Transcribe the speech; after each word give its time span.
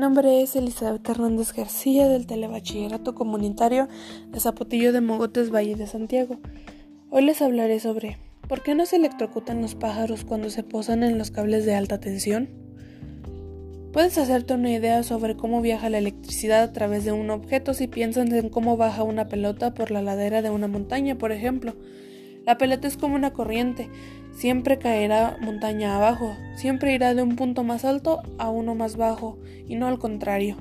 nombre 0.00 0.40
es 0.40 0.56
Elizabeth 0.56 1.06
Hernández 1.06 1.52
García 1.52 2.08
del 2.08 2.26
Telebachillerato 2.26 3.14
Comunitario 3.14 3.86
de 4.28 4.40
Zapotillo 4.40 4.94
de 4.94 5.02
Mogotes, 5.02 5.52
Valle 5.54 5.74
de 5.74 5.86
Santiago. 5.86 6.38
Hoy 7.10 7.22
les 7.22 7.42
hablaré 7.42 7.80
sobre 7.80 8.16
¿por 8.48 8.62
qué 8.62 8.74
no 8.74 8.86
se 8.86 8.96
electrocutan 8.96 9.60
los 9.60 9.74
pájaros 9.74 10.24
cuando 10.24 10.48
se 10.48 10.62
posan 10.62 11.02
en 11.02 11.18
los 11.18 11.30
cables 11.30 11.66
de 11.66 11.74
alta 11.74 12.00
tensión? 12.00 12.48
Puedes 13.92 14.16
hacerte 14.16 14.54
una 14.54 14.72
idea 14.72 15.02
sobre 15.02 15.36
cómo 15.36 15.60
viaja 15.60 15.90
la 15.90 15.98
electricidad 15.98 16.62
a 16.62 16.72
través 16.72 17.04
de 17.04 17.12
un 17.12 17.28
objeto 17.28 17.74
si 17.74 17.86
piensas 17.86 18.30
en 18.30 18.48
cómo 18.48 18.78
baja 18.78 19.02
una 19.02 19.28
pelota 19.28 19.74
por 19.74 19.90
la 19.90 20.00
ladera 20.00 20.40
de 20.40 20.48
una 20.48 20.66
montaña, 20.66 21.18
por 21.18 21.30
ejemplo. 21.30 21.74
La 22.46 22.58
pelota 22.58 22.88
es 22.88 22.96
como 22.96 23.14
una 23.14 23.32
corriente, 23.32 23.90
siempre 24.32 24.78
caerá 24.78 25.36
montaña 25.40 25.96
abajo, 25.96 26.36
siempre 26.56 26.94
irá 26.94 27.14
de 27.14 27.22
un 27.22 27.36
punto 27.36 27.64
más 27.64 27.84
alto 27.84 28.22
a 28.38 28.50
uno 28.50 28.74
más 28.74 28.96
bajo, 28.96 29.38
y 29.66 29.76
no 29.76 29.86
al 29.86 29.98
contrario. 29.98 30.56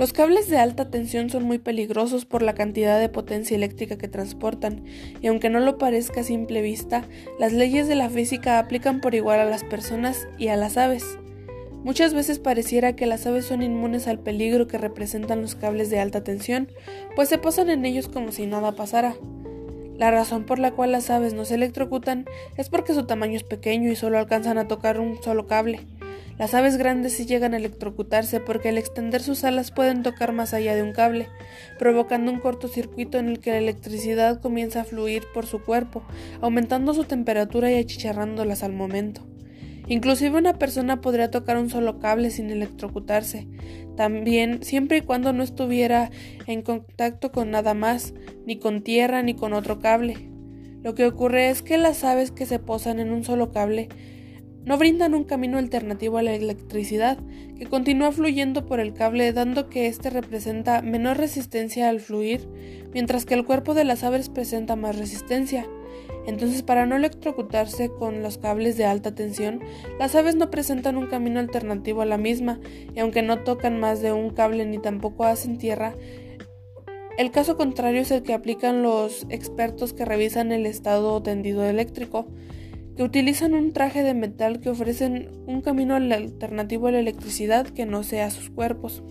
Los 0.00 0.14
cables 0.14 0.48
de 0.48 0.56
alta 0.56 0.90
tensión 0.90 1.28
son 1.28 1.44
muy 1.44 1.58
peligrosos 1.58 2.24
por 2.24 2.40
la 2.40 2.54
cantidad 2.54 2.98
de 2.98 3.10
potencia 3.10 3.54
eléctrica 3.54 3.98
que 3.98 4.08
transportan, 4.08 4.82
y 5.20 5.26
aunque 5.26 5.50
no 5.50 5.60
lo 5.60 5.76
parezca 5.76 6.22
a 6.22 6.24
simple 6.24 6.62
vista, 6.62 7.04
las 7.38 7.52
leyes 7.52 7.86
de 7.86 7.96
la 7.96 8.08
física 8.08 8.58
aplican 8.58 9.02
por 9.02 9.14
igual 9.14 9.40
a 9.40 9.44
las 9.44 9.62
personas 9.62 10.26
y 10.38 10.48
a 10.48 10.56
las 10.56 10.78
aves. 10.78 11.19
Muchas 11.82 12.12
veces 12.12 12.38
pareciera 12.38 12.94
que 12.94 13.06
las 13.06 13.26
aves 13.26 13.46
son 13.46 13.62
inmunes 13.62 14.06
al 14.06 14.18
peligro 14.18 14.68
que 14.68 14.76
representan 14.76 15.40
los 15.40 15.54
cables 15.54 15.88
de 15.88 15.98
alta 15.98 16.22
tensión, 16.22 16.68
pues 17.16 17.30
se 17.30 17.38
posan 17.38 17.70
en 17.70 17.86
ellos 17.86 18.08
como 18.08 18.32
si 18.32 18.46
nada 18.46 18.72
pasara. 18.72 19.14
La 19.96 20.10
razón 20.10 20.44
por 20.44 20.58
la 20.58 20.72
cual 20.72 20.92
las 20.92 21.08
aves 21.10 21.32
no 21.32 21.44
se 21.44 21.54
electrocutan 21.54 22.26
es 22.56 22.68
porque 22.68 22.94
su 22.94 23.06
tamaño 23.06 23.36
es 23.36 23.44
pequeño 23.44 23.90
y 23.90 23.96
solo 23.96 24.18
alcanzan 24.18 24.58
a 24.58 24.68
tocar 24.68 25.00
un 25.00 25.22
solo 25.22 25.46
cable. 25.46 25.80
Las 26.38 26.54
aves 26.54 26.78
grandes 26.78 27.12
sí 27.12 27.26
llegan 27.26 27.52
a 27.52 27.58
electrocutarse 27.58 28.40
porque 28.40 28.70
al 28.70 28.78
extender 28.78 29.22
sus 29.22 29.44
alas 29.44 29.70
pueden 29.70 30.02
tocar 30.02 30.32
más 30.32 30.54
allá 30.54 30.74
de 30.74 30.82
un 30.82 30.92
cable, 30.92 31.28
provocando 31.78 32.32
un 32.32 32.40
cortocircuito 32.40 33.18
en 33.18 33.28
el 33.28 33.40
que 33.40 33.50
la 33.50 33.58
electricidad 33.58 34.40
comienza 34.40 34.80
a 34.80 34.84
fluir 34.84 35.24
por 35.34 35.44
su 35.44 35.62
cuerpo, 35.62 36.02
aumentando 36.40 36.94
su 36.94 37.04
temperatura 37.04 37.70
y 37.70 37.78
achicharrándolas 37.78 38.62
al 38.62 38.72
momento. 38.72 39.29
Inclusive 39.90 40.38
una 40.38 40.56
persona 40.56 41.00
podría 41.00 41.32
tocar 41.32 41.58
un 41.58 41.68
solo 41.68 41.98
cable 41.98 42.30
sin 42.30 42.48
electrocutarse, 42.48 43.48
también 43.96 44.62
siempre 44.62 44.98
y 44.98 45.00
cuando 45.00 45.32
no 45.32 45.42
estuviera 45.42 46.12
en 46.46 46.62
contacto 46.62 47.32
con 47.32 47.50
nada 47.50 47.74
más, 47.74 48.14
ni 48.46 48.56
con 48.56 48.82
tierra 48.82 49.20
ni 49.24 49.34
con 49.34 49.52
otro 49.52 49.80
cable. 49.80 50.30
Lo 50.84 50.94
que 50.94 51.06
ocurre 51.06 51.50
es 51.50 51.62
que 51.62 51.76
las 51.76 52.04
aves 52.04 52.30
que 52.30 52.46
se 52.46 52.60
posan 52.60 53.00
en 53.00 53.10
un 53.10 53.24
solo 53.24 53.50
cable 53.50 53.88
no 54.64 54.78
brindan 54.78 55.12
un 55.12 55.24
camino 55.24 55.58
alternativo 55.58 56.18
a 56.18 56.22
la 56.22 56.34
electricidad, 56.34 57.18
que 57.58 57.66
continúa 57.66 58.12
fluyendo 58.12 58.66
por 58.66 58.78
el 58.78 58.94
cable 58.94 59.32
dando 59.32 59.68
que 59.68 59.88
éste 59.88 60.08
representa 60.08 60.82
menor 60.82 61.16
resistencia 61.16 61.88
al 61.88 61.98
fluir, 61.98 62.48
mientras 62.94 63.26
que 63.26 63.34
el 63.34 63.44
cuerpo 63.44 63.74
de 63.74 63.82
las 63.82 64.04
aves 64.04 64.28
presenta 64.28 64.76
más 64.76 64.96
resistencia. 64.96 65.66
Entonces, 66.30 66.62
para 66.62 66.86
no 66.86 66.94
electrocutarse 66.94 67.88
con 67.90 68.22
los 68.22 68.38
cables 68.38 68.76
de 68.76 68.84
alta 68.84 69.12
tensión, 69.16 69.60
las 69.98 70.14
aves 70.14 70.36
no 70.36 70.48
presentan 70.48 70.96
un 70.96 71.08
camino 71.08 71.40
alternativo 71.40 72.02
a 72.02 72.06
la 72.06 72.18
misma, 72.18 72.60
y 72.94 73.00
aunque 73.00 73.22
no 73.22 73.42
tocan 73.42 73.80
más 73.80 74.00
de 74.00 74.12
un 74.12 74.30
cable 74.30 74.64
ni 74.64 74.78
tampoco 74.78 75.24
hacen 75.24 75.58
tierra, 75.58 75.96
el 77.18 77.32
caso 77.32 77.56
contrario 77.56 78.00
es 78.00 78.12
el 78.12 78.22
que 78.22 78.32
aplican 78.32 78.82
los 78.82 79.26
expertos 79.28 79.92
que 79.92 80.04
revisan 80.04 80.52
el 80.52 80.66
estado 80.66 81.20
tendido 81.20 81.64
eléctrico, 81.64 82.28
que 82.96 83.02
utilizan 83.02 83.52
un 83.52 83.72
traje 83.72 84.04
de 84.04 84.14
metal 84.14 84.60
que 84.60 84.70
ofrecen 84.70 85.30
un 85.48 85.62
camino 85.62 85.96
alternativo 85.96 86.86
a 86.86 86.92
la 86.92 87.00
electricidad 87.00 87.66
que 87.66 87.86
no 87.86 88.04
sea 88.04 88.30
sus 88.30 88.50
cuerpos. 88.50 89.02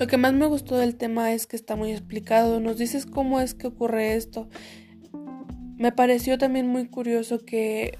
Lo 0.00 0.08
que 0.08 0.16
más 0.16 0.32
me 0.32 0.46
gustó 0.46 0.78
del 0.78 0.96
tema 0.96 1.32
es 1.32 1.46
que 1.46 1.54
está 1.54 1.76
muy 1.76 1.92
explicado, 1.92 2.58
nos 2.58 2.76
dices 2.76 3.06
cómo 3.06 3.40
es 3.40 3.54
que 3.54 3.68
ocurre 3.68 4.16
esto, 4.16 4.48
me 5.80 5.92
pareció 5.92 6.36
también 6.36 6.66
muy 6.66 6.88
curioso 6.88 7.38
que 7.38 7.96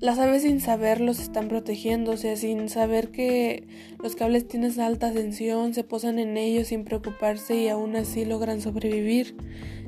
las 0.00 0.18
aves 0.18 0.40
sin 0.40 0.58
saberlo 0.58 1.12
se 1.12 1.20
están 1.20 1.48
protegiendo, 1.48 2.12
o 2.12 2.16
sea, 2.16 2.34
sin 2.34 2.70
saber 2.70 3.10
que 3.10 3.68
los 4.02 4.16
cables 4.16 4.48
tienen 4.48 4.80
alta 4.80 5.12
tensión, 5.12 5.74
se 5.74 5.84
posan 5.84 6.18
en 6.18 6.38
ellos 6.38 6.68
sin 6.68 6.84
preocuparse 6.84 7.56
y 7.56 7.68
aún 7.68 7.94
así 7.94 8.24
logran 8.24 8.62
sobrevivir 8.62 9.36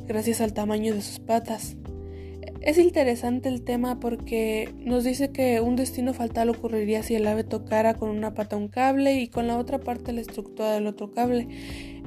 gracias 0.06 0.42
al 0.42 0.52
tamaño 0.52 0.94
de 0.94 1.00
sus 1.00 1.18
patas. 1.18 1.78
Es 2.60 2.76
interesante 2.76 3.48
el 3.48 3.62
tema 3.62 3.98
porque 3.98 4.74
nos 4.84 5.04
dice 5.04 5.30
que 5.30 5.62
un 5.62 5.76
destino 5.76 6.12
fatal 6.12 6.50
ocurriría 6.50 7.02
si 7.02 7.14
el 7.14 7.26
ave 7.28 7.44
tocara 7.44 7.94
con 7.94 8.10
una 8.10 8.34
pata 8.34 8.56
un 8.56 8.68
cable 8.68 9.20
y 9.20 9.28
con 9.28 9.46
la 9.46 9.56
otra 9.56 9.78
parte 9.78 10.12
la 10.12 10.20
estructura 10.20 10.72
del 10.72 10.86
otro 10.86 11.12
cable. 11.12 11.48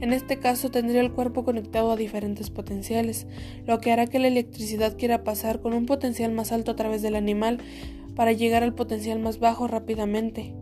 En 0.02 0.14
este 0.14 0.38
caso 0.38 0.72
tendría 0.72 1.02
el 1.02 1.12
cuerpo 1.12 1.44
conectado 1.44 1.92
a 1.92 1.98
diferentes 1.98 2.50
potenciales, 2.50 3.28
lo 3.66 3.80
que 3.80 3.92
hará 3.92 4.08
que 4.08 4.20
la 4.20 4.28
electricidad 4.28 4.98
quiera 4.98 5.24
pasar 5.24 5.60
con 5.60 5.74
un 5.74 5.86
potencial 5.86 6.32
más 6.32 6.52
alto 6.52 6.72
a 6.72 6.76
través 6.76 7.02
del 7.02 7.16
animal 7.16 7.60
para 8.16 8.32
llegar 8.32 8.64
al 8.64 8.74
potencial 8.74 9.20
más 9.20 9.40
bajo 9.40 9.68
rápidamente. 9.68 10.54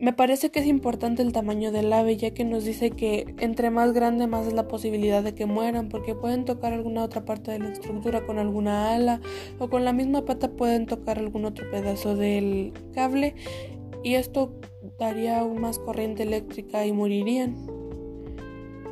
Me 0.00 0.12
parece 0.12 0.50
que 0.50 0.60
es 0.60 0.66
importante 0.66 1.22
el 1.22 1.32
tamaño 1.32 1.72
del 1.72 1.92
ave, 1.92 2.16
ya 2.16 2.30
que 2.30 2.44
nos 2.44 2.64
dice 2.64 2.90
que 2.90 3.34
entre 3.38 3.70
más 3.70 3.92
grande 3.92 4.28
más 4.28 4.46
es 4.46 4.52
la 4.52 4.68
posibilidad 4.68 5.24
de 5.24 5.34
que 5.34 5.44
mueran, 5.44 5.88
porque 5.88 6.14
pueden 6.14 6.44
tocar 6.44 6.72
alguna 6.72 7.02
otra 7.02 7.24
parte 7.24 7.50
de 7.50 7.58
la 7.58 7.70
estructura 7.70 8.24
con 8.24 8.38
alguna 8.38 8.94
ala 8.94 9.20
o 9.58 9.68
con 9.68 9.84
la 9.84 9.92
misma 9.92 10.24
pata 10.24 10.50
pueden 10.50 10.86
tocar 10.86 11.18
algún 11.18 11.44
otro 11.46 11.68
pedazo 11.70 12.14
del 12.14 12.72
cable 12.94 13.34
y 14.04 14.14
esto 14.14 14.52
daría 15.00 15.40
aún 15.40 15.60
más 15.60 15.80
corriente 15.80 16.22
eléctrica 16.22 16.86
y 16.86 16.92
morirían. 16.92 17.77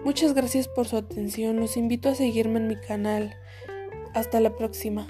Muchas 0.05 0.34
gracias 0.34 0.69
por 0.69 0.87
su 0.87 0.97
atención, 0.97 1.57
los 1.61 1.77
invito 1.77 2.09
a 2.09 2.15
seguirme 2.15 2.59
en 2.61 2.69
mi 2.69 2.77
canal. 2.77 3.34
Hasta 4.15 4.41
la 4.41 4.57
próxima. 4.57 5.07